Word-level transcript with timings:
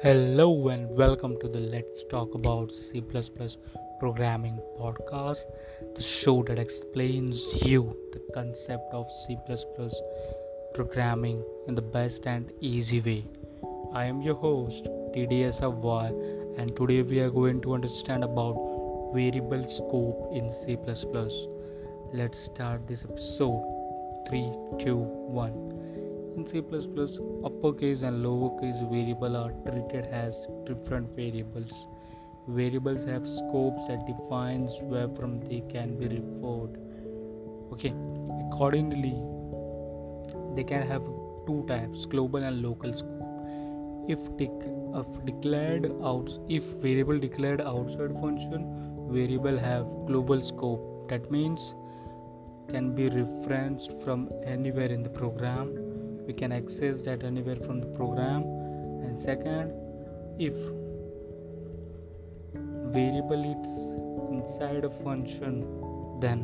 Hello 0.00 0.68
and 0.68 0.88
welcome 0.96 1.40
to 1.40 1.48
the 1.48 1.58
Let's 1.58 2.04
Talk 2.08 2.36
About 2.36 2.70
C 2.72 3.02
Programming 3.98 4.60
podcast, 4.78 5.42
the 5.96 6.02
show 6.02 6.44
that 6.44 6.56
explains 6.56 7.42
you 7.62 7.96
the 8.12 8.20
concept 8.32 8.92
of 8.92 9.08
C 9.26 9.36
programming 10.72 11.42
in 11.66 11.74
the 11.74 11.82
best 11.82 12.26
and 12.26 12.52
easy 12.60 13.00
way. 13.00 13.24
I 13.92 14.04
am 14.04 14.22
your 14.22 14.36
host 14.36 14.84
TDS 14.84 15.62
Avwar 15.62 16.10
and 16.56 16.76
today 16.76 17.02
we 17.02 17.18
are 17.18 17.30
going 17.30 17.60
to 17.62 17.74
understand 17.74 18.22
about 18.22 18.54
variable 19.12 19.68
scope 19.68 20.30
in 20.32 20.52
C++. 20.64 20.78
Let's 22.12 22.38
start 22.38 22.86
this 22.86 23.02
episode. 23.02 23.64
3 24.28 24.52
2 24.78 24.94
1 24.94 25.78
in 26.38 26.46
C++, 26.46 26.58
uppercase 27.44 28.02
and 28.02 28.24
lowercase 28.24 28.80
variable 28.90 29.36
are 29.36 29.52
treated 29.66 30.06
as 30.06 30.34
different 30.66 31.14
variables. 31.16 31.72
Variables 32.48 33.04
have 33.04 33.28
scopes 33.28 33.88
that 33.88 34.06
defines 34.06 34.72
where 34.82 35.08
from 35.16 35.40
they 35.40 35.62
can 35.68 35.96
be 35.98 36.06
referred. 36.06 36.78
Okay, 37.72 37.92
accordingly, 38.46 39.16
they 40.54 40.64
can 40.64 40.86
have 40.86 41.02
two 41.46 41.64
types: 41.66 42.06
global 42.06 42.42
and 42.50 42.62
local 42.62 42.92
scope. 42.92 43.14
If, 44.08 44.20
de- 44.36 44.50
if 45.00 45.24
declared 45.26 45.90
out, 46.02 46.30
if 46.48 46.64
variable 46.86 47.18
declared 47.18 47.60
outside 47.60 48.14
function, 48.20 48.64
variable 49.10 49.58
have 49.58 49.84
global 50.06 50.44
scope. 50.44 51.10
That 51.10 51.30
means 51.30 51.74
can 52.70 52.94
be 52.94 53.08
referenced 53.08 53.92
from 54.04 54.28
anywhere 54.44 54.90
in 54.96 55.02
the 55.02 55.08
program 55.08 55.87
we 56.28 56.34
can 56.34 56.52
access 56.52 57.00
that 57.02 57.24
anywhere 57.24 57.56
from 57.56 57.80
the 57.80 57.86
program. 57.98 58.42
And 59.02 59.18
second 59.18 59.72
if 60.38 60.54
variable 62.92 63.44
is 63.52 63.68
inside 64.32 64.84
a 64.84 64.90
function 64.90 65.64
then 66.20 66.40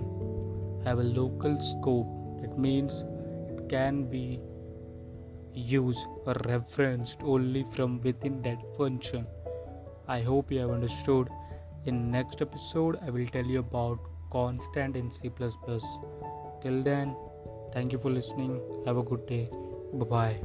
have 0.84 0.98
a 0.98 1.03
local 1.03 1.61
scope. 1.61 2.09
That 2.41 2.59
means 2.59 3.05
it 3.50 3.69
can 3.69 4.05
be 4.11 4.41
used 5.53 5.98
or 6.27 6.34
referenced 6.47 7.19
only 7.22 7.64
from 7.75 8.00
within 8.03 8.41
that 8.42 8.59
function. 8.78 9.27
I 10.09 10.20
hope 10.22 10.50
you 10.50 10.61
have 10.61 10.70
understood. 10.70 11.28
In 11.87 12.11
next 12.11 12.41
episode 12.41 12.98
i 13.06 13.11
will 13.11 13.27
tell 13.33 13.44
you 13.44 13.59
about 13.59 13.98
constant 14.33 14.97
in 14.97 15.11
c++ 15.11 15.31
till 16.62 16.83
then 16.83 17.14
thank 17.75 17.92
you 17.92 17.98
for 17.98 18.11
listening. 18.11 18.59
Have 18.87 18.97
a 18.97 19.03
good 19.03 19.27
day 19.27 19.64
Bye 19.98 20.05
bye. 20.06 20.37